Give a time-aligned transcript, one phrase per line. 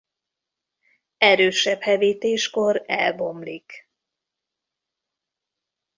[1.17, 3.89] Erősebb hevítéskor elbomlik.